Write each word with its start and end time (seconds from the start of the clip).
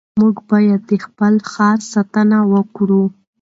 موږ 0.19 0.35
باید 0.49 0.81
د 0.91 0.93
خپل 1.05 1.33
ښار 1.51 1.77
ساتنه 1.91 2.37
وکړو. 2.53 3.03